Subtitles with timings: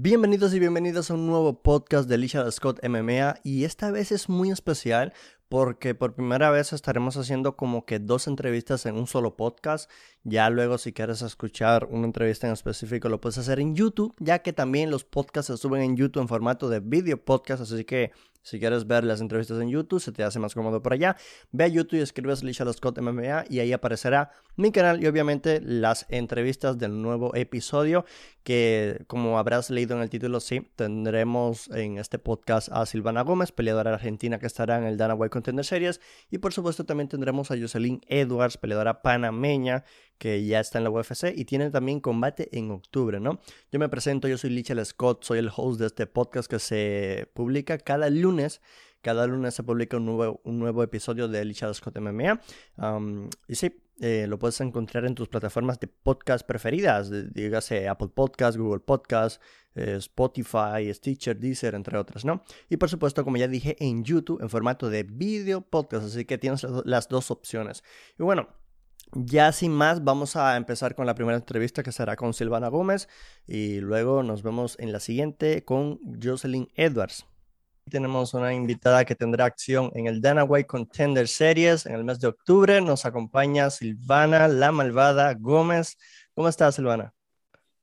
[0.00, 4.28] Bienvenidos y bienvenidas a un nuevo podcast de Alicia Scott MMA y esta vez es
[4.28, 5.12] muy especial
[5.48, 9.90] porque por primera vez estaremos haciendo como que dos entrevistas en un solo podcast.
[10.22, 14.38] Ya luego si quieres escuchar una entrevista en específico lo puedes hacer en YouTube, ya
[14.38, 18.12] que también los podcasts se suben en YouTube en formato de video podcast, así que
[18.48, 21.16] si quieres ver las entrevistas en YouTube, se te hace más cómodo por allá.
[21.52, 25.60] Ve a YouTube y escribes Lisha Scott MMA y ahí aparecerá mi canal y obviamente
[25.60, 28.06] las entrevistas del nuevo episodio
[28.42, 33.52] que como habrás leído en el título, sí, tendremos en este podcast a Silvana Gómez,
[33.52, 37.50] peleadora argentina que estará en el Dana White Contender Series y por supuesto también tendremos
[37.50, 39.84] a Jocelyn Edwards, peleadora panameña
[40.18, 43.40] que ya está en la UFC y tiene también combate en octubre, ¿no?
[43.72, 47.30] Yo me presento, yo soy Lichel Scott, soy el host de este podcast que se
[47.34, 48.60] publica cada lunes.
[49.00, 52.40] Cada lunes se publica un nuevo, un nuevo episodio de Lichel Scott MMA.
[53.46, 58.56] y sí, eh, lo puedes encontrar en tus plataformas de podcast preferidas, dígase Apple Podcast,
[58.56, 59.42] Google Podcast,
[59.74, 62.44] eh, Spotify, Stitcher, Deezer, entre otras, ¿no?
[62.68, 66.38] Y por supuesto, como ya dije, en YouTube en formato de video podcast, así que
[66.38, 67.82] tienes las dos opciones.
[68.18, 68.48] Y bueno,
[69.14, 73.08] ya sin más, vamos a empezar con la primera entrevista que será con Silvana Gómez
[73.46, 77.26] y luego nos vemos en la siguiente con Jocelyn Edwards.
[77.90, 82.20] Tenemos una invitada que tendrá acción en el Dana White Contender Series en el mes
[82.20, 82.80] de octubre.
[82.82, 85.96] Nos acompaña Silvana La Malvada Gómez.
[86.34, 87.14] ¿Cómo estás, Silvana?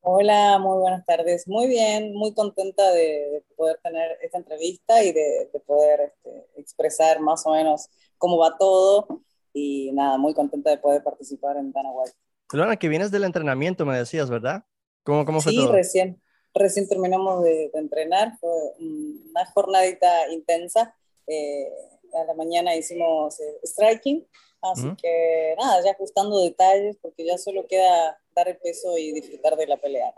[0.02, 1.48] Hola, muy buenas tardes.
[1.48, 7.44] Muy bien, muy contenta de, poder tener esta entrevista y de, poder este, expresar más
[7.48, 7.90] o menos
[8.20, 9.25] cómo va todo
[9.56, 12.16] y nada, muy contenta de poder participar en Dana White.
[12.52, 14.66] Silvana, que vienes del entrenamiento, me decías, ¿verdad?
[15.04, 16.22] ¿Cómo, cómo fue sí, recién,
[16.54, 20.94] recién terminamos de, entrenar, fue una jornadita intensa.
[21.28, 21.70] Eh,
[22.14, 24.28] a la mañana hicimos eh, striking,
[24.62, 29.56] así que nada, ya ajustando detalles porque ya solo queda dar el peso y disfrutar
[29.56, 30.14] de la pelea.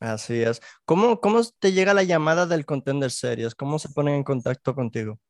[0.00, 0.60] Así es.
[0.84, 3.54] ¿Cómo, ¿Cómo te llega la llamada del Contender Series?
[3.54, 5.20] ¿Cómo se ponen en contacto contigo?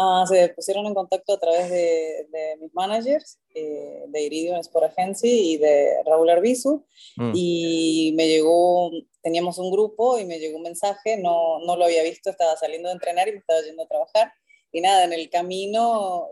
[0.00, 5.54] Ah, se pusieron en contacto a través de, mis managers, eh, de Iridium Sport Agency
[5.54, 6.86] y de Raúl Arbizu,
[7.16, 7.32] mm.
[7.34, 8.92] y me llegó,
[9.22, 12.88] teníamos un grupo y me llegó un mensaje, no, no lo había visto, estaba saliendo
[12.88, 14.32] de entrenar y me estaba yendo a trabajar,
[14.70, 16.30] y nada, en el camino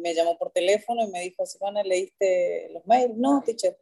[0.00, 3.16] me llamó por teléfono y me dijo, Silvana, ¿leíste los mails?
[3.16, 3.78] No, teacher.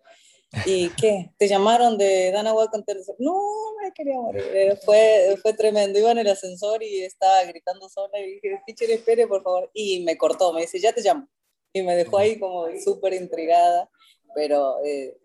[0.66, 1.30] ¿Y qué?
[1.38, 2.84] ¿Te llamaron de Dana White con
[3.18, 3.34] No,
[3.82, 4.42] me quería morir.
[4.52, 5.98] Eh, fue, fue tremendo.
[5.98, 9.70] Iba en el ascensor y estaba gritando sola y dije, teacher, espere, por favor.
[9.74, 11.28] Y me cortó, me dice, ya te llamo.
[11.72, 13.90] Y me dejó ahí como súper intrigada,
[14.34, 15.18] pero eh,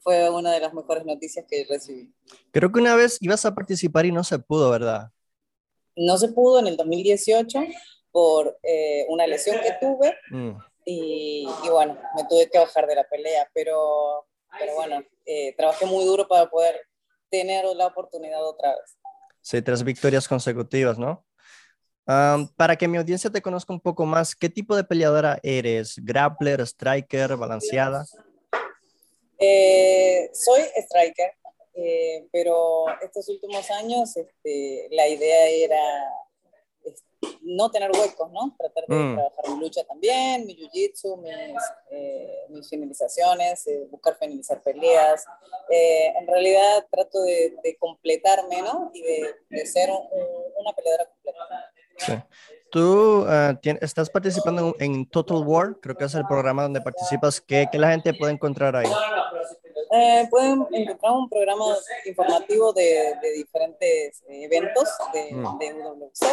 [0.00, 2.12] fue una de las mejores noticias que recibí.
[2.52, 5.10] Creo que una vez ibas a participar y no se pudo, ¿verdad?
[5.96, 7.60] No se pudo en el 2018
[8.12, 10.14] por eh, una lesión que tuve.
[10.30, 10.58] Mm.
[10.84, 14.26] Y, y bueno, me tuve que bajar de la pelea, pero
[14.58, 16.80] pero bueno, eh, trabajé muy duro para poder
[17.30, 18.96] tener la oportunidad otra vez.
[19.40, 21.24] Sí, tres victorias consecutivas, ¿no?
[22.56, 25.96] para que mi audiencia te conozca un poco más, ¿qué tipo de peleadora eres?
[26.00, 28.04] ¿Grappler, striker, balanceada?
[29.38, 31.32] Eh, soy striker,
[31.74, 35.82] eh, pero estos últimos años este, la idea era
[37.42, 38.54] no tener huecos, ¿no?
[38.58, 39.14] Tratar de mm.
[39.14, 45.24] trabajar mi lucha también, mi jiu-jitsu, mis, eh, mis finalizaciones, eh, buscar finalizar peleas.
[45.70, 48.90] Eh, en realidad trato de, de, completarme, ¿no?
[48.94, 51.72] Y de, de ser una peleadora completa.
[51.98, 52.12] Sí.
[52.70, 57.40] Tú ah, estás participando en Total War, creo que es el programa donde participas.
[57.40, 58.90] ¿Qué, qué la gente puede encontrar ahí?
[60.30, 61.64] pueden encontrar un programa
[62.04, 65.58] informativo de, de diferentes eventos de, mm.
[65.58, 66.26] de UFC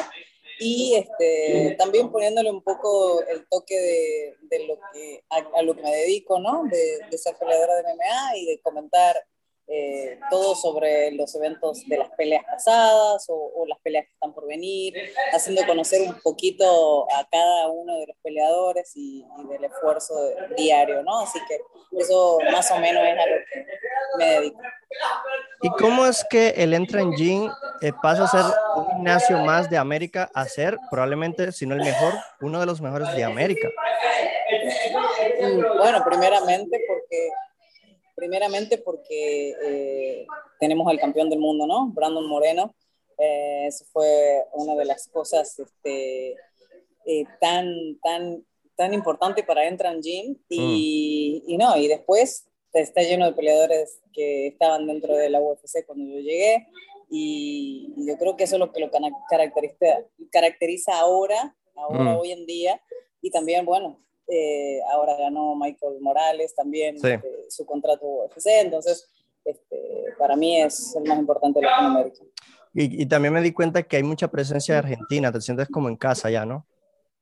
[0.59, 5.81] y este, también poniéndole un poco el toque de, de lo que, a, lo que
[5.81, 6.63] me dedico, ¿no?
[6.65, 9.15] De, de ser peleadora de MMA y de comentar
[9.68, 14.46] eh, todo sobre los eventos de las peleas pasadas o, las peleas que están por
[14.46, 14.94] venir,
[15.31, 20.13] haciendo conocer un poquito a cada uno de los peleadores y, del esfuerzo
[20.57, 21.22] diario, ¿no?
[21.22, 21.59] Así que
[21.97, 23.66] eso más o menos es a lo que
[24.18, 24.62] me dedico.
[25.62, 27.50] ¿Y cómo es que el Entra Engine
[27.81, 28.44] eh, pasa a ser
[28.75, 32.81] un gimnasio más de América a ser probablemente, si no el mejor, uno de los
[32.81, 33.69] mejores de América?
[35.42, 37.30] Mm, bueno, primeramente porque
[38.15, 40.27] primeramente porque eh,
[40.60, 41.88] tenemos al campeón del mundo, ¿no?
[41.94, 42.75] Brandon Moreno.
[43.18, 46.36] Eh, eso fue una de las cosas este,
[47.06, 48.45] eh, tan, tan,
[48.75, 50.38] tan importante para Entran Gym.
[50.50, 51.50] Y, mm.
[51.50, 56.06] y, no, y después está lleno de peleadores que estaban dentro de la UFC cuando
[56.06, 56.68] yo llegué.
[57.09, 58.89] Y, yo creo que eso es lo que lo
[59.30, 62.18] caracteriza, caracteriza ahora, ahora, mm.
[62.18, 62.81] hoy en día.
[63.21, 69.09] Y también, bueno, eh, ahora ganó Michael Morales también eh, su contrato UFC, entonces
[69.45, 72.23] este, para mí es el más importante de Latinoamérica.
[72.73, 75.89] Y, y también me di cuenta que hay mucha presencia de Argentina, te sientes como
[75.89, 76.65] en casa ya, ¿no?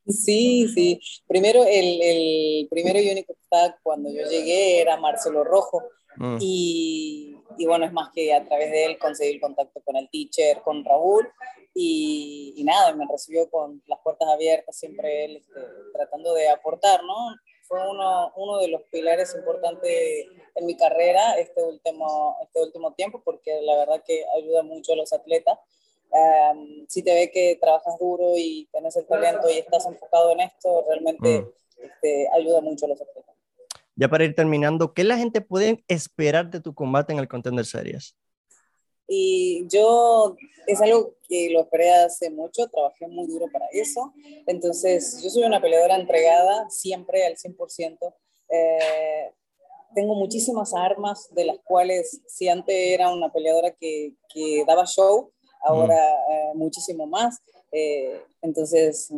[0.07, 0.99] Sí, sí.
[1.27, 5.83] Primero, el, el primero y único tag cuando yo llegué era Marcelo Rojo.
[6.17, 6.37] Mm.
[6.39, 10.09] Y, y, bueno, es más que a través de él conseguí el contacto con el
[10.09, 11.27] teacher, con Raúl.
[11.73, 15.59] Y, y nada, me recibió con las puertas abiertas, siempre él este,
[15.93, 17.35] tratando de aportar, ¿no?
[17.63, 23.21] Fue uno, uno de los pilares importantes en mi carrera este último, este último tiempo,
[23.23, 25.57] porque la verdad que ayuda mucho a los atletas
[26.87, 30.85] si te ve que trabajas duro y tienes el talento y estás enfocado en esto,
[30.87, 31.83] realmente mm.
[31.83, 33.35] este, ayuda mucho a los atletas.
[33.95, 37.65] Ya para ir terminando, ¿qué la gente puede esperar de tu combate en el Contender
[37.65, 38.15] Series?
[39.13, 40.37] Y yo,
[40.67, 44.13] es algo que lo esperé hace mucho, trabajé muy duro para eso.
[44.47, 48.13] Entonces, yo soy una peleadora entregada siempre al 100%.
[48.47, 49.33] Eh,
[49.93, 55.33] tengo muchísimas armas de las cuales, si antes era una peleadora que, que daba show,
[55.61, 57.41] ahora eh, muchísimo más.
[57.73, 59.09] Eh, entonces,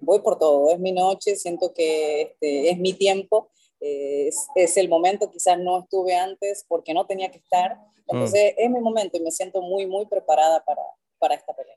[0.00, 3.48] voy por todo, es mi noche, siento que este, es mi tiempo,
[3.82, 8.70] es, es, el momento, quizás no estuve antes porque no tenía que estar, entonces es
[8.70, 10.82] mi momento y me siento muy, muy preparada para,
[11.18, 11.76] para esta pelea.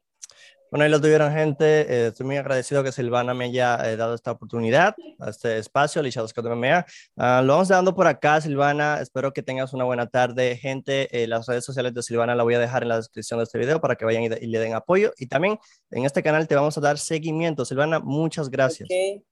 [0.72, 1.66] Bueno, ahí lo tuvieron, gente.
[1.82, 6.46] Eh, estoy muy agradecido que Silvana me haya eh, dado esta oportunidad, este espacio, Scott
[6.46, 6.86] MMA.
[7.16, 9.00] Uh, lo vamos dando por acá, Silvana.
[9.00, 11.08] Espero que tengas una buena tarde, gente.
[11.12, 13.60] Eh, las redes sociales de Silvana la voy a dejar en la descripción de este
[13.60, 15.14] video para que vayan y, le den apoyo.
[15.18, 15.60] Y también
[15.92, 17.64] en este canal te vamos a dar seguimiento.
[17.64, 18.88] Silvana, muchas gracias.
[18.88, 19.24] Okay.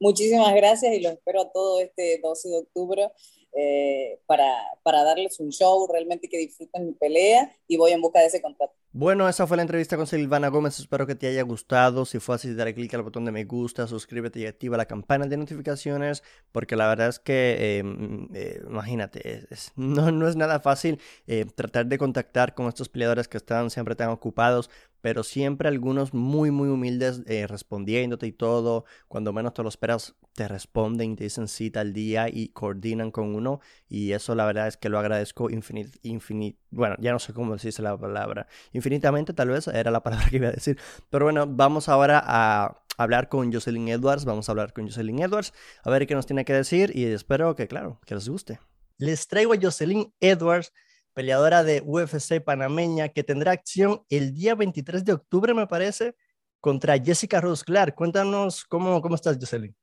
[0.00, 3.10] Muchísimas gracias y los espero a todo este 12 de octubre
[3.52, 4.52] eh, para,
[4.82, 8.42] para, darles un show, realmente que disfruten mi pelea y voy en busca de ese
[8.42, 8.76] contacto.
[8.98, 12.36] Bueno, esa fue la entrevista con Silvana Gómez, espero que te haya gustado, si fue
[12.36, 16.22] así, dale clic al botón de me gusta, suscríbete y activa la campana de notificaciones,
[16.50, 21.44] porque la verdad es que, em, eh, imagínate, es, no, no, es nada fácil eh,
[21.54, 24.70] tratar de contactar con estos peleadores que están siempre tan ocupados,
[25.06, 28.86] pero siempre algunos muy, muy humildes eh, respondiéndote y todo.
[29.06, 33.36] Cuando menos te lo esperas, te responden, te dicen cita al día y coordinan con
[33.36, 33.60] uno.
[33.88, 37.52] Y eso la verdad es que lo agradezco infinit, infinit, bueno, ya no sé cómo
[37.52, 38.48] decirse la palabra.
[38.86, 40.78] Infinitamente tal vez era la palabra que iba a decir.
[41.10, 44.24] Pero bueno, vamos ahora a hablar con Jocelyn Edwards.
[44.24, 45.52] Vamos a hablar con Jocelyn Edwards,
[45.82, 48.60] a ver qué nos tiene que decir y espero que, claro, que les guste.
[48.96, 50.72] Les traigo a Jocelyn Edwards
[51.14, 56.14] peleadora de UFC panameña, que tendrá acción el día 23 de octubre, me parece,
[56.60, 57.96] contra Jessica Rose Clark.
[57.96, 59.74] Cuéntanos cómo, cómo estás, Jocelyn.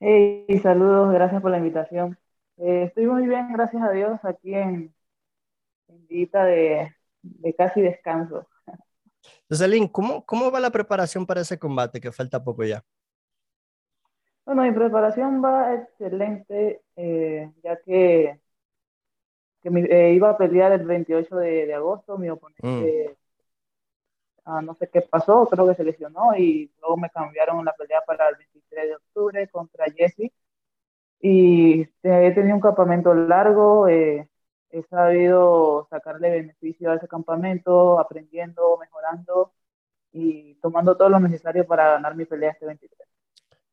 [0.00, 2.18] Hey, saludos, gracias por la invitación.
[2.56, 4.94] Eh, estoy muy bien, gracias a Dios, aquí en,
[5.88, 6.97] en de,
[7.38, 8.46] de casi descanso.
[9.48, 12.84] Jocelyn, ¿cómo, ¿cómo va la preparación para ese combate que falta poco ya?
[14.44, 18.40] Bueno, mi preparación va excelente, eh, ya que
[19.62, 23.14] que eh, iba a pelear el 28 de, de agosto, mi oponente, mm.
[24.44, 28.02] ah, no sé qué pasó, creo que se lesionó y luego me cambiaron la pelea
[28.06, 30.32] para el 23 de octubre contra Jesse.
[31.20, 34.28] Y he tenido un campamento largo, eh,
[34.70, 39.52] he sabido sacarle beneficio a ese campamento, aprendiendo, mejorando
[40.12, 43.08] y tomando todo lo necesario para ganar mi pelea este 23.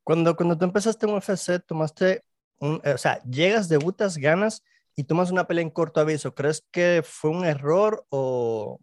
[0.04, 2.24] Cuando, cuando tú empezaste en UFC, tomaste,
[2.60, 4.64] un, o sea, llegas, debutas, ganas
[4.96, 8.80] y tomas una pelea en corto aviso, ¿crees que fue un error o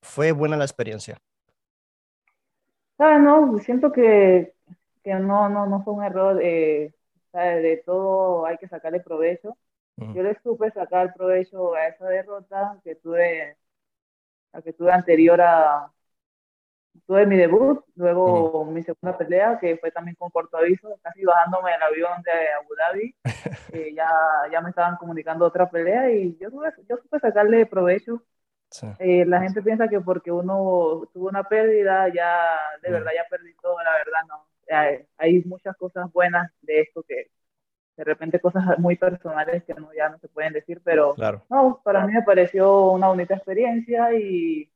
[0.00, 1.18] fue buena la experiencia?
[2.98, 4.54] Ah, no, siento que,
[5.02, 6.40] que no, no, no fue un error.
[6.42, 6.92] Eh,
[7.32, 9.56] de todo hay que sacarle provecho.
[10.14, 13.56] Yo le supe sacar provecho a esa derrota que tuve,
[14.52, 15.92] la que tuve anterior a,
[17.06, 21.72] tuve mi debut, luego mi segunda pelea, que fue también con corto aviso, casi bajándome
[21.72, 23.16] del avión de Abu Dhabi,
[23.72, 24.08] eh, ya,
[24.50, 26.48] ya me estaban comunicando otra pelea y yo,
[26.88, 28.22] yo supe sacarle provecho.
[28.98, 32.36] Eh, la gente piensa que porque uno tuvo una pérdida, ya
[32.82, 34.46] de verdad ya perdí todo, la verdad no.
[34.70, 37.30] Hay, hay muchas cosas buenas de esto que
[38.00, 41.42] de repente cosas muy personales que no, ya no se pueden decir, pero claro.
[41.50, 44.70] no, para mí me pareció una bonita experiencia y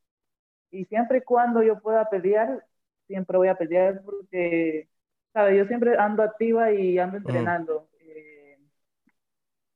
[0.74, 2.66] y siempre y cuando yo pueda pelear,
[3.06, 4.88] siempre voy a pelear porque,
[5.32, 5.56] ¿sabes?
[5.56, 7.88] Yo siempre ando activa y ando entrenando.
[8.00, 8.58] Eh,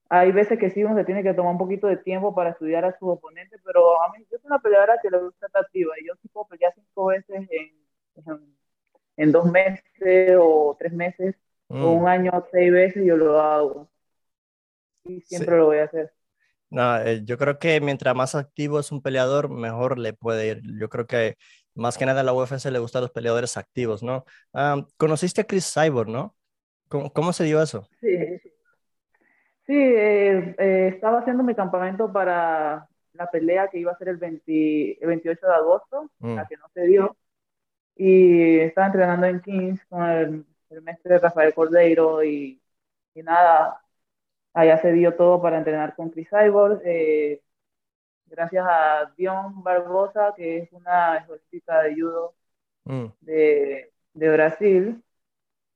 [0.08, 2.84] hay veces que sí uno se tiene que tomar un poquito de tiempo para estudiar
[2.84, 5.94] a su oponente, pero a mí yo soy una peleadora que le gusta estar activa
[6.00, 8.56] y yo sí puedo pelear cinco veces en,
[9.16, 11.36] en, dos meses o tres meses
[11.68, 12.02] o mm.
[12.02, 13.88] un año seis veces yo lo hago.
[15.04, 16.12] Y siempre lo voy a hacer.
[16.70, 20.62] No, eh, yo creo que mientras más activo es un peleador, mejor le puede ir.
[20.78, 21.36] Yo creo que
[21.74, 24.24] más que nada a la UFC le gustan los peleadores activos, ¿no?
[24.96, 26.34] conociste a Chris Cyborg, ¿no?
[26.88, 27.86] ¿Cómo, se dio eso?
[28.00, 28.16] Sí,
[29.68, 34.16] Sí, eh, eh, estaba haciendo mi campamento para la pelea que iba a ser el,
[34.16, 36.48] 28 de agosto, la mm.
[36.48, 37.16] que no se dio.
[37.94, 42.60] Y estaba entrenando en Kings con el, el maestro Rafael Cordeiro y,
[43.14, 43.80] y, nada,
[44.52, 46.80] allá se dio todo para entrenar con Chris Cyborg.
[46.84, 47.42] Eh,
[48.26, 52.34] gracias a Dion Barbosa, que es una ejercita de judo
[52.84, 53.06] mm.
[53.20, 55.02] de, de, Brasil.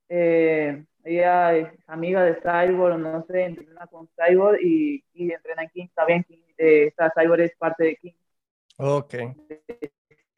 [0.09, 5.71] Eh, ella es amiga de Cyborg, no sé, entrena con Cyborg y, y entrena en
[5.71, 6.27] Kings también.
[6.59, 8.17] Eh, esta Cyborg es parte de Kings.
[8.77, 9.15] Ok.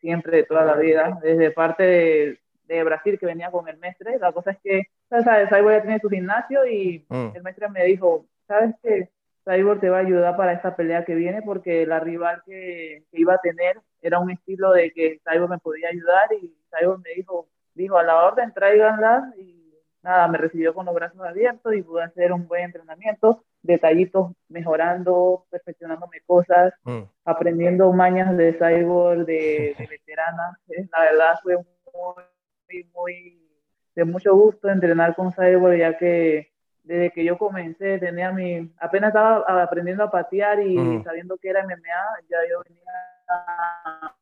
[0.01, 4.19] Siempre, de toda la vida, desde parte de, de Brasil que venía con el mestre.
[4.19, 5.49] La cosa es que, ¿sabes?
[5.49, 7.31] Cyborg ya tiene su gimnasio y mm.
[7.35, 9.11] el mestre me dijo, ¿sabes qué?
[9.45, 13.21] Cyborg te va a ayudar para esta pelea que viene porque la rival que, que,
[13.21, 17.11] iba a tener era un estilo de que Cyborg me podía ayudar y Cyborg me
[17.15, 19.65] dijo, dijo a la orden tráiganla y
[20.03, 25.47] nada, me recibió con los brazos abiertos y pude hacer un buen entrenamiento, detallitos mejorando,
[25.51, 27.03] perfeccionándome cosas, mm.
[27.25, 30.59] aprendiendo mañas de cyborg, de, de veterana.
[30.93, 32.25] La verdad fue muy,
[32.95, 33.41] muy,
[33.95, 36.53] de mucho gusto entrenar con cyborg, ya que
[36.83, 41.05] desde que yo comencé tenía mi, apenas estaba aprendiendo a patear y mm.
[41.05, 44.15] sabiendo que era MMA, ya yo venía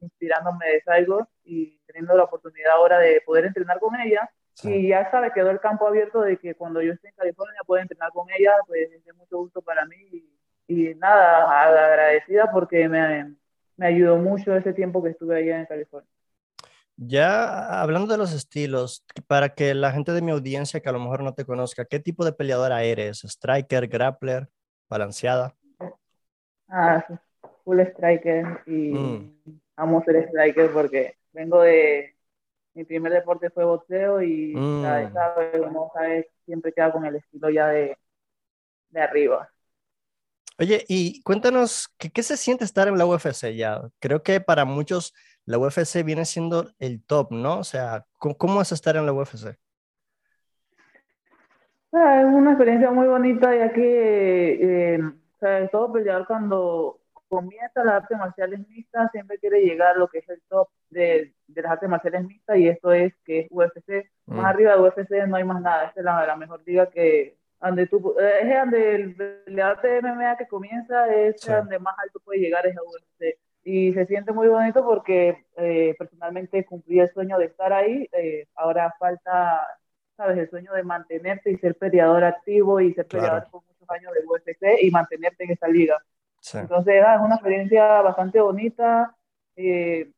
[0.00, 4.30] inspirándome de cyborg y teniendo la oportunidad ahora de poder entrenar con ella
[4.62, 7.82] y ya sabe, quedó el campo abierto de que cuando yo esté en California pueda
[7.82, 10.24] entrenar con ella, pues es de mucho gusto para mí.
[10.66, 13.34] Y, nada, agradecida porque me,
[13.76, 16.10] me ayudó mucho ese tiempo que estuve allá en California.
[17.02, 21.00] Ya hablando de los estilos, para que la gente de mi audiencia que a lo
[21.00, 23.24] mejor no te conozca, ¿qué tipo de peleadora eres?
[23.24, 24.50] ¿Striker, grappler,
[24.86, 25.56] balanceada?
[26.68, 27.02] Ah,
[27.64, 29.60] full striker y mm.
[29.76, 32.16] amo ser striker porque vengo de,
[32.74, 35.12] mi primer deporte fue boxeo y mm.
[35.64, 37.96] como sabes, siempre queda con el estilo ya de,
[38.90, 39.50] de arriba.
[40.60, 43.80] Oye, y cuéntanos, ¿qué, ¿qué, se siente estar en la UFC ya?
[43.98, 45.14] Creo que para muchos
[45.46, 47.60] la UFC viene siendo el top, ¿no?
[47.60, 49.56] O sea, ¿cómo, es estar en la UFC?
[51.94, 57.00] Ah, es una experiencia muy bonita, ya que eh, o sea, todo peleador cuando
[57.30, 61.32] comienza las artes marciales mixtas siempre quiere llegar a lo que es el top de,
[61.46, 64.10] de las artes marciales mixtas y esto es que es UFC.
[64.26, 64.46] Más mm.
[64.46, 65.86] arriba de UFC no hay más nada.
[65.86, 68.94] Esta es la, la mejor liga que donde tú, es donde
[69.46, 73.38] el, arte de MMA que comienza, es donde más alto puede llegar es a UFC.
[73.62, 78.08] Y se siente muy bonito porque eh, personalmente cumplí el sueño de estar ahí.
[78.12, 79.66] Eh, ahora falta,
[80.16, 84.12] sabes, el sueño de mantenerte y ser peleador activo y ser peleador por muchos años
[84.14, 85.98] de UFC y mantenerte en esa liga.
[86.54, 89.14] Entonces ah, es una experiencia bastante bonita.
[89.56, 90.10] Eh,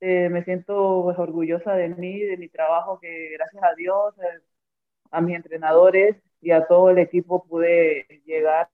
[0.00, 4.40] eh, me siento pues, orgullosa de mí, de mi trabajo, que gracias a Dios, eh,
[5.10, 8.70] a mis entrenadores y a todo el equipo pude llegar.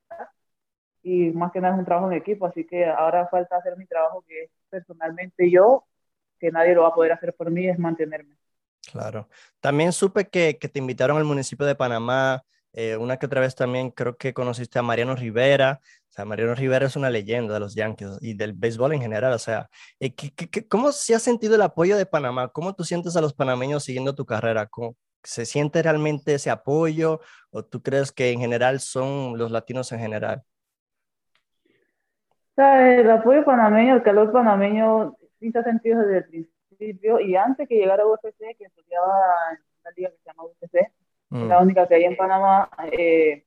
[1.03, 3.87] Y más que nada es un trabajo en equipo, así que ahora falta hacer mi
[3.87, 5.85] trabajo que es personalmente yo,
[6.39, 8.37] que nadie lo va a poder hacer por mí, es mantenerme.
[8.91, 9.29] Claro.
[9.61, 12.43] También supe que, que te invitaron al municipio de Panamá,
[12.73, 15.81] eh, una que otra vez también creo que conociste a Mariano Rivera,
[16.17, 19.33] sea, Mariano Rivera es una leyenda de los Yankees y del béisbol en general.
[19.35, 19.69] O sea,
[20.01, 20.15] eh,
[20.69, 22.49] cómo se ha sentido el apoyo de Panamá?
[22.49, 24.67] ¿Cómo tú sientes a los panameños siguiendo tu carrera?
[24.67, 24.97] ¿Cómo,
[25.27, 29.99] ¿Se siente realmente ese apoyo o tú crees que en general son los latinos en
[29.99, 30.45] general?
[32.57, 37.69] El apoyo panameño, el calor panameño sí se ha sentido desde el principio y antes
[37.69, 39.19] que llegara a UFC, que estudiaba
[39.53, 40.93] en una liga que se llama UFC,
[41.31, 41.63] la mm.
[41.63, 43.45] única que hay en Panamá, eh,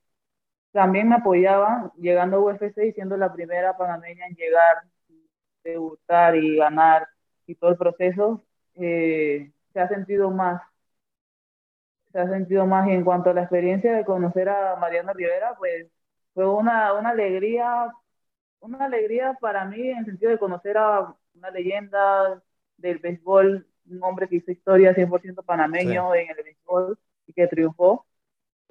[0.72, 4.82] también me apoyaban llegando a UFC y siendo la primera panameña en llegar,
[5.64, 7.08] debutar y ganar
[7.46, 8.44] y todo el proceso,
[8.76, 10.62] eh, se ha sentido más.
[12.12, 15.54] Se ha sentido más y en cuanto a la experiencia de conocer a Mariano Rivera,
[15.58, 15.86] pues
[16.34, 17.92] fue una, una alegría,
[18.60, 22.42] una alegría para mí en el sentido de conocer a una leyenda
[22.76, 28.06] del béisbol, un hombre que hizo historia 100% panameño en el béisbol y que triunfó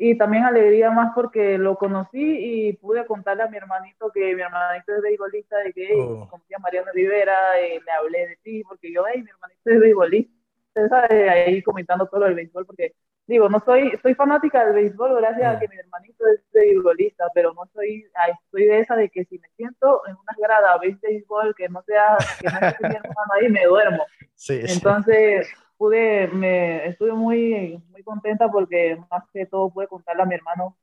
[0.01, 4.41] y también alegría más porque lo conocí y pude contarle a mi hermanito que mi
[4.41, 6.25] hermanito es beisbolista, de que oh.
[6.29, 9.79] conocí a Mariano Rivera, y le hablé de ti, porque yo, hey, mi hermanito es
[9.81, 11.29] beisbolista, ¿sabes?
[11.29, 12.93] ahí comentando todo lo del béisbol, porque
[13.29, 15.59] digo, no soy, soy fanática del béisbol gracias a mm.
[15.59, 18.03] que mi hermanito es beisbolista, pero no soy,
[18.43, 21.69] estoy de esa de que si me siento en una grada a ver béisbol, que
[21.69, 24.03] no sea, que no esté mi hermano ahí, me duermo.
[24.39, 30.25] Sí, Entonces, pude, me estuve muy, muy contenta porque más que todo pude contarle a
[30.25, 30.77] mi hermano,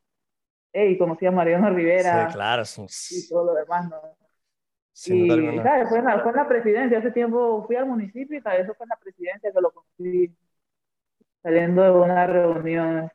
[0.74, 2.28] hey, conocí a Mariano Rivera.
[2.28, 2.62] Sí, claro.
[2.62, 3.96] Y todo lo demás, ¿no?
[5.06, 5.88] y, ¿sabes?
[5.88, 8.74] Fue, en la, fue en la presidencia, hace tiempo fui al municipio y tal, eso
[8.74, 10.36] fue en la presidencia que lo conocí
[11.46, 13.08] saliendo de una reunión.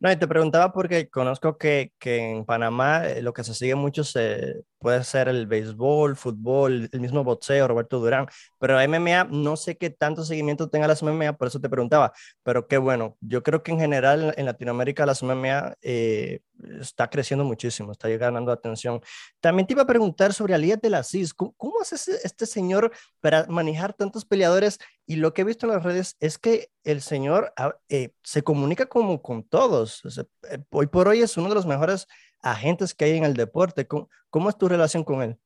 [0.00, 3.74] No, y te preguntaba porque conozco que, que en Panamá eh, lo que se sigue
[3.74, 8.26] mucho se, puede ser el béisbol, fútbol, el mismo boxeo, Roberto Durán,
[8.58, 12.12] pero MMA no sé qué tanto seguimiento tenga las MMA, por eso te preguntaba,
[12.42, 16.40] pero qué bueno, yo creo que en general en Latinoamérica las MMA eh,
[16.80, 19.00] está creciendo muchísimo, está ganando atención.
[19.40, 22.92] También te iba a preguntar sobre Alías de la CIS, ¿cómo, cómo hace este señor
[23.20, 24.78] para manejar tantos peleadores?
[25.06, 28.42] Y lo que he visto en las redes es que el señor ah, eh, se
[28.42, 30.02] comunica como con todos.
[30.50, 32.06] Eh, hoy por hoy es uno de los mejores
[32.42, 33.86] agentes que hay en el deporte.
[33.86, 35.38] ¿Cómo, cómo es tu relación con él?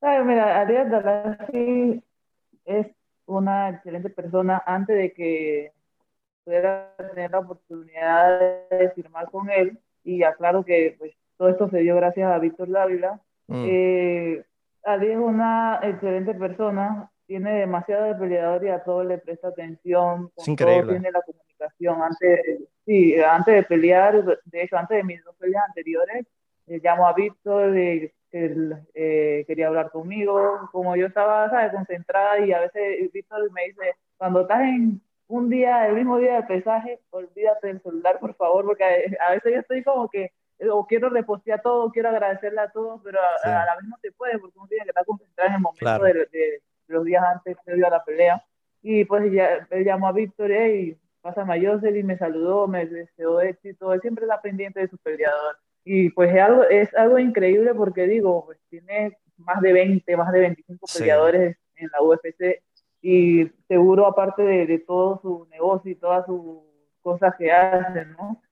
[0.00, 2.02] Ay, mira, Ariel Dalasi
[2.64, 2.86] es
[3.26, 5.72] una excelente persona antes de que
[6.44, 9.78] pudiera tener la oportunidad de firmar con él.
[10.04, 13.20] Y aclaro que pues, todo esto se dio gracias a Víctor Dávila.
[13.48, 13.64] Mm.
[13.66, 14.44] Eh,
[14.84, 20.30] es una excelente persona, tiene demasiado de peleador y a todo le presta atención.
[20.36, 20.92] es increíble.
[20.92, 22.02] tiene la comunicación.
[22.02, 22.40] Antes,
[22.88, 26.26] sí, antes de pelear, de hecho, antes de mis dos peleas anteriores,
[26.66, 30.68] eh, llamo a Víctor, eh, él eh, quería hablar conmigo.
[30.72, 31.72] Como yo estaba, ¿sabes?
[31.72, 36.36] concentrada y a veces Víctor me dice, cuando estás en un día, el mismo día
[36.36, 40.32] de pesaje, olvídate del celular, por favor, porque a, veces yo estoy como que
[40.70, 44.38] o quiero repostear todo, quiero agradecerle a todos, pero a, la vez no se puede
[44.38, 47.90] porque uno tiene que estar concentrado en el momento de, los días antes, previo a
[47.90, 48.42] la pelea.
[48.80, 50.96] Y pues ya, él llamó a Víctor y
[51.34, 55.56] pasa a y me saludó, me deseó éxito, él siempre está pendiente de su peleador.
[55.84, 60.32] Y pues es algo, es algo increíble porque digo, pues tiene más de 20, más
[60.32, 62.62] de 25 peleadores en la UFC
[63.00, 66.60] y seguro aparte de, de, todo su negocio y todas sus
[67.02, 68.42] cosas que hacen, ¿no?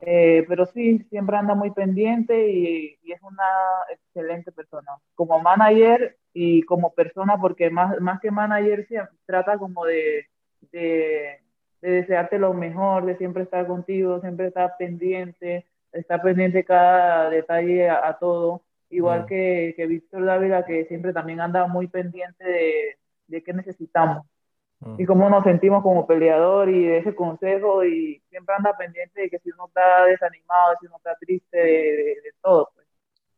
[0.00, 3.44] Eh, pero sí, siempre anda muy pendiente y, y, es una
[3.90, 4.90] excelente persona.
[5.14, 10.26] Como manager y como persona, porque más, más que manager, siempre trata como de,
[10.72, 11.43] de,
[11.90, 18.16] desearte lo mejor, de siempre estar contigo, siempre estar pendiente, estar pendiente cada detalle a,
[18.18, 18.62] todo.
[18.90, 19.26] Igual mm.
[19.26, 24.26] que, que Víctor Dávila, que siempre también anda muy pendiente de, de qué necesitamos
[24.98, 29.30] y cómo nos sentimos como peleador y de ese consejo y siempre anda pendiente de
[29.30, 32.70] que si uno está desanimado, si uno está triste, de, todo.
[32.74, 32.86] Pues.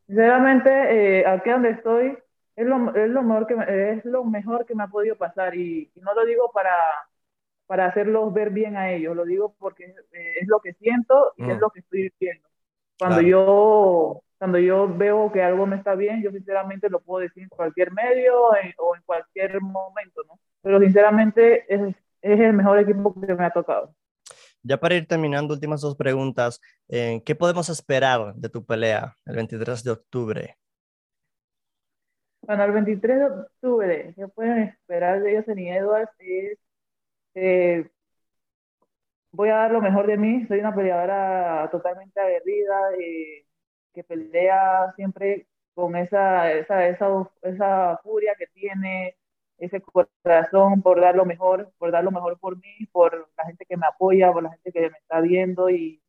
[0.06, 2.18] Sinceramente, eh, aquí donde estoy
[2.56, 3.54] es lo, es, lo mejor que,
[3.92, 6.74] es lo mejor que me ha podido pasar y, no lo digo para,
[7.66, 11.56] para hacerlos ver bien a ellos, lo digo porque es, lo que siento y es
[11.56, 11.60] mm.
[11.60, 12.48] lo que estoy viviendo.
[12.98, 17.44] Cuando yo cuando yo veo que algo no está bien, yo sinceramente lo puedo decir
[17.44, 18.38] en cualquier medio
[18.78, 20.38] o en cualquier momento, ¿no?
[20.60, 23.94] pero sinceramente es, es el mejor equipo que me ha tocado.
[24.62, 26.60] Ya para ir terminando, últimas dos preguntas.
[26.88, 30.58] Eh, ¿Qué podemos esperar de tu pelea el 23 de octubre?
[32.40, 36.10] Bueno, el 23 de octubre, ¿qué pueden esperar de ellos en Edwards?
[36.18, 36.58] Es,
[37.36, 37.90] eh,
[39.32, 40.46] voy a dar lo mejor de mí.
[40.46, 43.46] Soy una peleadora totalmente aguerrida, eh,
[43.94, 49.16] que pelea siempre con esa, esa, esa, esa furia que tiene,
[49.58, 53.66] ese corazón por dar lo mejor, por dar lo mejor por mí, por la gente
[53.66, 56.02] que me apoya, por la gente que me está viendo y,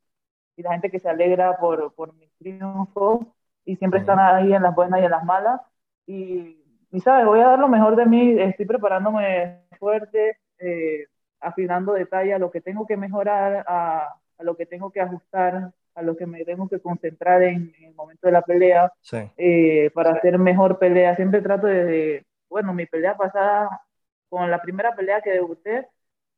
[0.57, 3.27] y la gente que se alegra por, por mis triunfos
[3.65, 5.61] y siempre están ahí en las buenas y en las malas.
[6.07, 11.07] Y, y sabes, voy a dar lo mejor de mí, estoy preparándome fuerte, eh,
[11.39, 15.71] afinando detalle a lo que tengo que mejorar, a, a, lo que tengo que ajustar,
[15.95, 18.91] a lo que me tengo que concentrar en, el momento de la pelea,
[19.37, 21.15] eh, para hacer mejor pelea.
[21.15, 23.81] Siempre trato de bueno, mi pelea pasada,
[24.29, 25.87] con la primera pelea que debuté,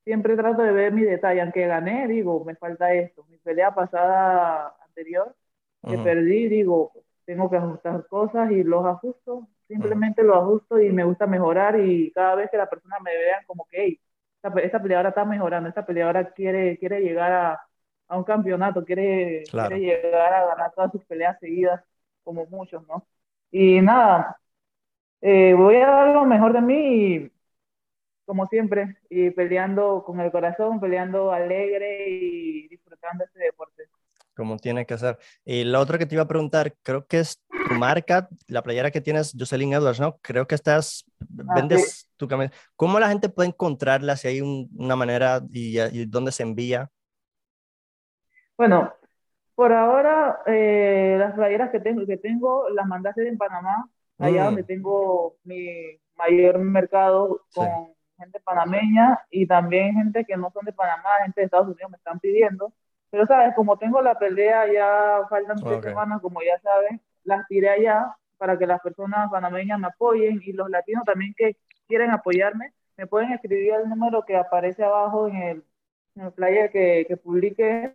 [0.03, 3.25] siempre trato de ver mi detalle, aunque gané, digo, me falta esto.
[3.29, 5.35] Mi pelea pasada anterior,
[5.87, 6.91] que perdí, digo,
[7.25, 12.11] tengo que ajustar cosas y los ajusto, simplemente los ajusto y me gusta mejorar y
[12.11, 13.99] cada vez que la persona me vea como que, hey,
[14.41, 17.61] esta, esta peleadora está mejorando, esta peleadora quiere, quiere llegar a,
[18.07, 21.83] a un campeonato, quiere, quiere llegar a ganar todas sus peleas seguidas,
[22.23, 23.07] como muchos, ¿no?
[23.51, 24.39] Y nada,
[25.21, 27.31] eh, voy a dar lo mejor de mí
[28.29, 33.85] como siempre, y peleando con el corazón, peleando alegre y disfrutando este deporte.
[34.35, 35.17] Como tiene que ser.
[35.43, 38.91] Y lo otro que te iba a preguntar, creo que es tu marca, la playera
[38.91, 40.19] que tienes, Jocelyn Edwards, ¿no?
[40.21, 41.05] Creo que estás,
[41.47, 42.53] ah, vendes tu camisa.
[42.75, 44.15] ¿Cómo la gente puede encontrarla?
[44.15, 46.89] Si hay una manera y, y, dónde se envía.
[48.57, 48.93] Bueno,
[49.55, 54.63] por ahora, eh, las playeras que tengo, que tengo las hacer en Panamá allá donde
[54.63, 54.65] mm.
[54.65, 57.67] tengo mi mayor mercado con
[58.17, 61.97] gente panameña y también gente que no son de Panamá, gente de Estados Unidos me
[61.97, 62.73] están pidiendo.
[63.09, 63.55] Pero, ¿sabes?
[63.55, 68.57] Como tengo la pelea, ya faltan tres semanas, como ya sabes, las tiré allá para
[68.57, 73.31] que las personas panameñas me apoyen y los latinos también que quieren apoyarme, me pueden
[73.33, 75.63] escribir el número que aparece abajo en el,
[76.15, 77.93] el player que, que publique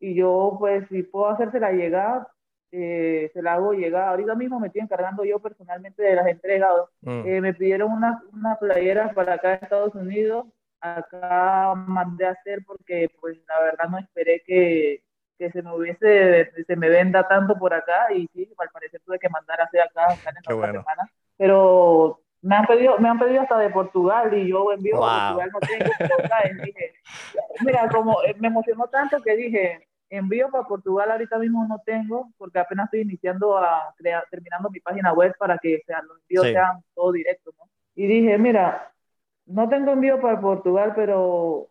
[0.00, 2.26] y yo pues si puedo hacérsela llegar,
[2.72, 4.08] eh, se la hago llegar.
[4.08, 6.72] Ahorita mismo me estoy encargando yo personalmente de las entregas.
[7.02, 7.26] Mm.
[7.26, 10.46] Eh, me pidieron una, una playera para acá en Estados Unidos.
[10.80, 15.02] Acá mandé a hacer porque pues la verdad no esperé que,
[15.38, 19.18] que se me hubiese, se me venda tanto por acá y sí, al parecer tuve
[19.18, 21.10] que mandar a hacer acá, acá en esta semana.
[21.36, 25.50] Pero me han pedido, me han pedido hasta de Portugal y yo envío a Portugal
[25.52, 25.84] no tengo,
[26.64, 26.94] dije,
[27.60, 32.30] mira, como eh, me emocionó tanto que dije, envío para Portugal ahorita mismo no tengo,
[32.38, 36.46] porque apenas estoy iniciando a crear, terminando mi página web para que sean, los envíos
[36.46, 37.68] sean todo directo, ¿no?
[37.94, 38.92] Y dije, mira,
[39.46, 41.68] no tengo envío para Portugal, pero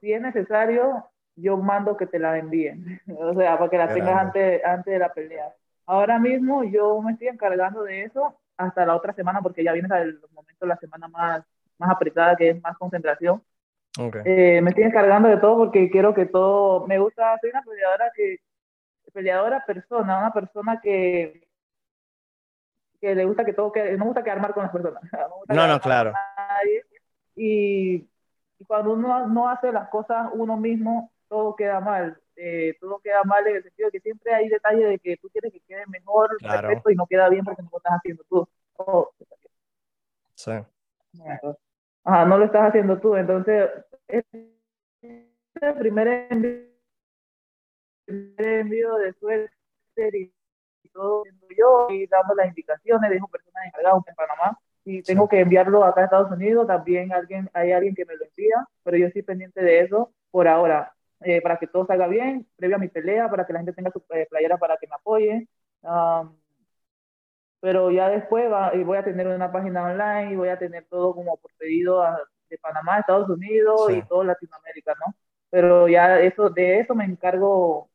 [0.00, 1.04] si es necesario,
[1.40, 4.98] yo mando que te la envíen, o sea, para que la tengas antes, antes de
[4.98, 5.52] la pelea.
[5.86, 9.88] Ahora mismo yo me estoy encargando de eso hasta la otra semana, porque ya viene
[10.00, 11.44] el momento de la semana más,
[11.78, 13.42] más apretada, que es más concentración.
[14.24, 18.12] Eh, me estoy encargando de todo porque quiero que todo, me gusta, soy una peleadora
[18.14, 18.36] que,
[19.12, 21.48] peleadora persona, una persona que,
[23.00, 25.02] que le gusta que todo quede, no gusta quedar mal con las personas.
[25.48, 26.12] No, no, claro.
[27.34, 28.08] Y, y,
[28.66, 32.20] cuando uno no hace las cosas uno mismo, todo queda mal.
[32.36, 35.28] Eh, todo queda mal en el sentido de que siempre hay detalles de que tú
[35.28, 38.48] quieres que quede mejor, perfecto, y no queda bien porque no lo estás haciendo tú.
[40.34, 40.52] sí.
[42.04, 43.16] Ajá, no lo estás haciendo tú.
[43.16, 43.68] Entonces,
[44.06, 44.52] este
[45.78, 46.28] primer
[48.38, 49.52] envío, de suerte
[49.96, 50.32] y
[50.92, 51.24] todo
[51.56, 54.58] yo y dando las indicaciones, dejo personas encargadas en Panamá.
[54.84, 58.24] Y tengo que enviarlo acá a Estados Unidos, también alguien, hay alguien que me lo
[58.24, 60.94] envía, pero yo estoy pendiente de eso por ahora.
[61.20, 63.90] Eh, para que todo salga bien, previo a mi pelea, para que la gente tenga
[63.90, 65.48] su eh, playera para que me apoye.
[67.60, 70.86] pero ya después va, y voy a tener una página online y voy a tener
[70.88, 72.02] todo como por pedido
[72.48, 75.14] de Panamá, Estados Unidos y todo Latinoamérica, ¿no?
[75.50, 77.90] Pero ya eso, de eso me encargo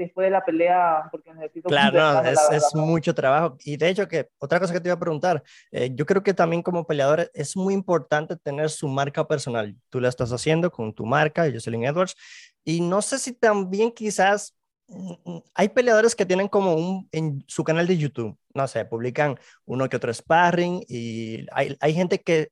[0.00, 1.68] después de la pelea porque necesito...
[1.68, 3.56] Claro, es, mucho trabajo.
[3.64, 6.34] Y de hecho, que otra cosa que te iba a preguntar, eh, yo creo que
[6.34, 9.76] también como peleador es muy importante tener su marca personal.
[9.90, 12.16] Tú la estás haciendo con tu marca, Jocelyn Edwards,
[12.64, 14.56] y no sé si también quizás
[14.88, 18.84] mm, mm, hay peleadores que tienen como un en su canal de YouTube, no sé,
[18.84, 22.50] publican uno que otro sparring y hay, hay gente que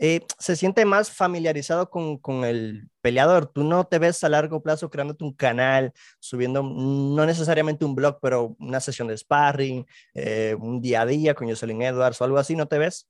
[0.00, 3.46] eh, se siente más familiarizado con, con, el peleador.
[3.52, 8.18] Tú no te ves a largo plazo creándote un canal, subiendo no necesariamente un blog,
[8.22, 12.38] pero una sesión de sparring, eh, un día a día con Jocelyn Edwards o algo
[12.38, 13.08] así, ¿no te ves?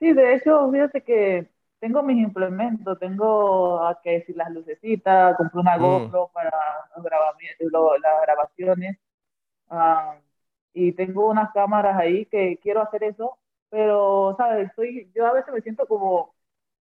[0.00, 1.48] Sí, de hecho, fíjate que
[1.82, 5.80] tengo mis implementos, tengo a que decir las lucecitas, compré una mm.
[5.80, 6.52] GoPro para
[6.94, 8.98] las grabaciones
[9.68, 10.14] ah,
[10.72, 13.36] y tengo unas cámaras ahí que quiero hacer eso,
[13.68, 14.68] pero, ¿sabes?
[14.68, 16.32] Estoy, yo a veces me siento como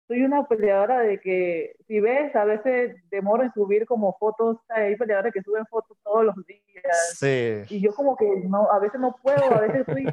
[0.07, 4.95] soy una peleadora de que, si ves, a veces demoro en subir como fotos, hay
[4.95, 7.15] peleadores que suben fotos todos los días.
[7.17, 7.63] Sí.
[7.69, 10.05] Y yo como que no, a veces no puedo, a veces estoy,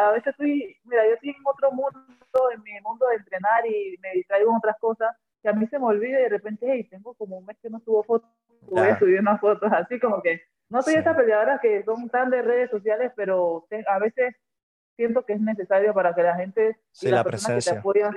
[0.00, 1.98] a, veces estoy, mira, yo estoy en otro mundo,
[2.54, 5.78] en mi mundo de entrenar y me distraigo en otras cosas, que a mí se
[5.78, 8.30] me olvida y de repente, hey, tengo como un mes que no subo fotos,
[8.62, 12.28] voy a subir unas fotos, así como que, no soy esa peleadora que son tan
[12.28, 14.34] de redes sociales, pero a veces
[14.96, 18.14] siento que es necesario para que la gente y las personas que te apoyan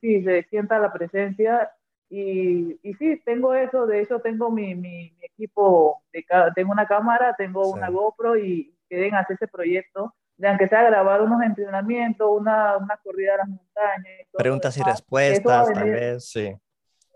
[0.00, 1.70] sí, se sienta la presencia.
[2.10, 7.34] Y, y sí, tengo eso, de hecho tengo mi, mi, equipo, de, tengo una cámara,
[7.36, 12.78] tengo una GoPro y quieren hacer ese proyecto, de aunque sea grabar unos entrenamientos, una,
[12.78, 14.26] una corrida a las montañas.
[14.32, 16.56] Preguntas y respuestas, tal vez, sí.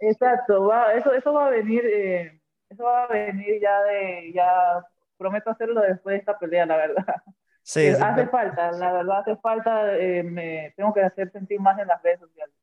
[0.01, 4.85] Exacto, va, eso, eso va a venir, eh, eso va a venir ya de, ya
[5.17, 7.23] prometo hacerlo después de esta pelea, la verdad.
[7.63, 11.87] Sí, hace falta, la verdad hace falta, eh, me tengo que hacer sentir más en
[11.87, 12.55] las redes sociales.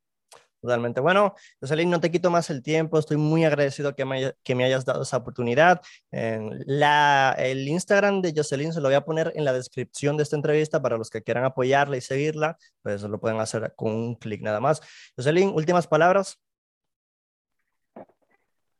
[0.61, 0.99] Totalmente.
[0.99, 2.99] Bueno, Jocelyn, no te quito más el tiempo.
[2.99, 5.81] Estoy muy agradecido que me, que me hayas dado esa oportunidad.
[6.11, 10.35] La, el Instagram de Jocelyn se lo voy a poner en la descripción de esta
[10.35, 12.57] entrevista para los que quieran apoyarla y seguirla.
[12.83, 14.81] Pues lo pueden hacer con un clic nada más.
[15.15, 16.41] Jocelyn, últimas palabras.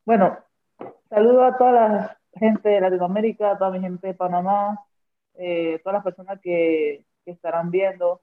[0.04, 0.38] Bueno,
[1.08, 4.78] saludo a toda la gente de Latinoamérica, a toda mi gente de Panamá,
[5.40, 8.22] eh, todas las personas que, estarán viendo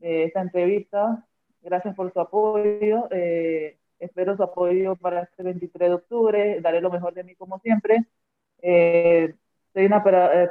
[0.00, 1.26] eh, esta entrevista.
[1.62, 3.08] Gracias por su apoyo.
[3.10, 6.60] Eh, espero su apoyo para este 23 de octubre.
[6.60, 8.04] Daré lo mejor de mí como siempre.
[9.72, 10.02] soy una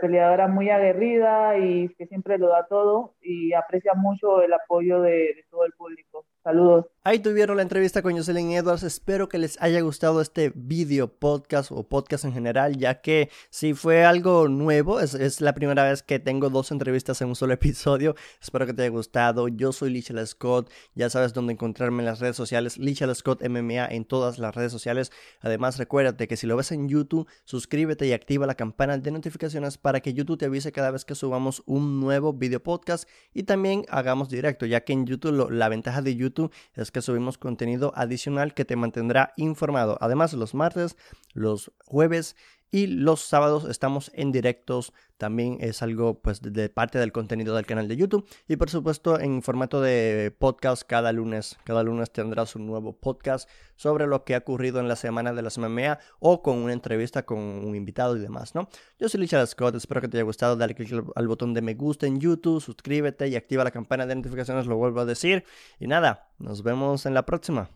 [0.02, 5.46] peleadora muy aguerrida y que siempre lo da todo y aprecia mucho el apoyo de
[5.50, 6.26] todo el público.
[6.44, 6.86] Saludos.
[7.06, 8.84] Ahí tuvieron la entrevista con Jocelyn Edwards.
[8.84, 13.74] Espero que les haya gustado este video podcast o podcast en general, ya que si
[13.74, 15.02] fue algo nuevo.
[15.02, 18.16] Es, la primera vez que tengo dos entrevistas en un solo episodio.
[18.42, 19.50] Espero que te haya gustado.
[19.50, 20.70] Yo soy Lichel Scott.
[20.96, 22.78] Ya sabes dónde encontrarme en las redes sociales.
[22.78, 25.12] Lichel Scott MMA en todas las redes sociales.
[25.42, 29.78] Además, recuérdate que si lo ves en YouTube, suscríbete y activa la campana de notificaciones
[29.78, 33.86] para que YouTube te avise cada vez que subamos un nuevo video podcast y también
[33.90, 36.33] hagamos directo, ya que en YouTube la ventaja de YouTube
[36.74, 39.98] es que subimos contenido adicional que te mantendrá informado.
[40.02, 40.98] Además, los martes,
[41.34, 42.36] los jueves
[42.74, 44.94] y los sábados estamos en directos.
[45.18, 48.28] También es algo pues de parte del contenido del canal de YouTube.
[48.48, 51.60] Y por supuesto en formato de podcast cada lunes.
[51.66, 55.44] Cada lunes tendrás un nuevo podcast sobre lo que ha ocurrido en la semana de
[55.44, 58.68] la MMA o con una entrevista con un invitado y demás, ¿no?
[58.98, 60.56] Yo soy Richard Scott, espero que te haya gustado.
[60.56, 64.16] Dale click al botón de me gusta en YouTube, suscríbete y activa la campana de
[64.16, 65.44] notificaciones, lo vuelvo a decir.
[65.80, 67.70] Y nada, nos vemos en la próxima.